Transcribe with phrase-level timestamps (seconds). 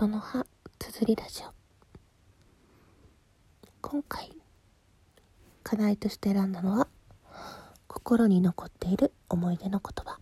[0.00, 0.46] ことの葉
[0.78, 1.52] 綴りラジオ。
[3.82, 4.32] 今回
[5.62, 6.88] 課題として選んだのは
[7.86, 10.18] 心に残っている思い出の言葉。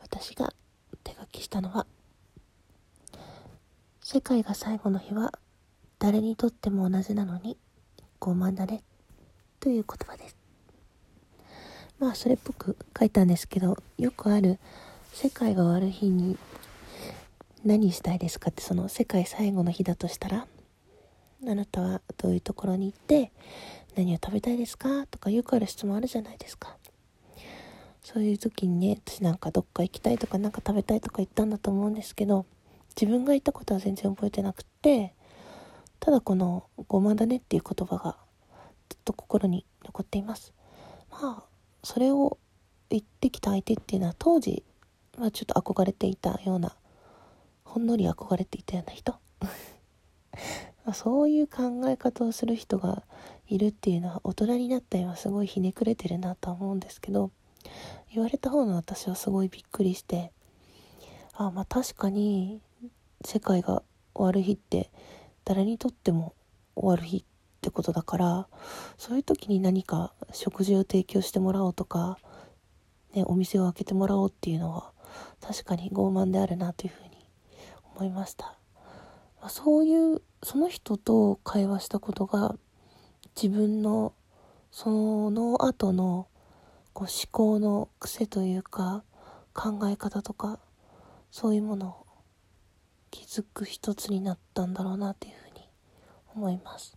[0.00, 0.50] 私が
[1.04, 1.86] 手書きしたのは
[4.00, 5.34] 世界が最後の日は
[5.98, 7.58] 誰にとっても同じなのに
[8.18, 8.82] 傲慢だね
[9.60, 10.36] という言葉です。
[11.98, 14.58] まあそれっぽく書いたんですけどよくある
[15.12, 16.38] 世界が終わる日に
[17.64, 18.50] 何したいですか？
[18.50, 20.46] ってその世界最後の日だとしたら
[21.46, 23.32] あなたはどういうところに行って
[23.96, 25.06] 何を食べたいですか？
[25.06, 26.76] とかよくある質問あるじゃないですか。
[28.02, 32.46] そういう時にね私なんかどっか行きたいとか何か食べたいとか言ったんだと思うんですけど
[33.00, 35.14] 自分が言ったことは全然覚えてなくって
[36.00, 38.16] ただこの「ごまだね」っていう言葉が
[38.88, 40.52] ずっと心に残っています。
[41.12, 41.44] まあ
[41.84, 42.38] それを
[42.90, 44.64] 言ってきた相手っていうのは当時、
[45.16, 46.74] まあ、ちょっと憧れていたような
[47.72, 49.14] ほんのり憧れていたような人？
[50.92, 53.02] そういう考え方をする人が
[53.46, 57.30] いるっていうのは大人になった今すごいひねくれてるなとは思うんですけど
[58.12, 60.32] 言われた方の私はすごいびっくりして
[61.32, 62.60] あまあ確かに
[63.24, 63.82] 世界が
[64.14, 64.90] 終わる日って
[65.46, 66.34] 誰にとっても
[66.74, 67.24] 終わる日っ
[67.62, 68.48] てことだから
[68.98, 72.18] そういう時に何か食事を提供してもらおうとか、
[73.14, 74.92] ね、お店を開けてもらおうっていうのは
[75.40, 77.11] 確かに傲慢であるなというふうに
[78.02, 78.56] 思いました、
[79.40, 82.56] まあ、そういうその人と会話したことが
[83.40, 84.12] 自分の
[84.72, 86.26] その後の
[86.92, 89.04] こう思考の癖というか
[89.54, 90.58] 考え方とか
[91.30, 92.06] そういうものを
[93.12, 95.68] 気づく一つになったんだろうなというふうに
[96.34, 96.96] 思います。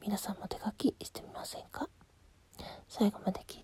[0.00, 1.88] 皆さんも手書きしてみませんか？
[2.88, 3.61] 最後まで聞